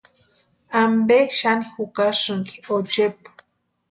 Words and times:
¿Ampe 0.83 1.17
xani 1.37 1.65
jukasïnki 1.73 2.57
ochepu? 2.75 3.29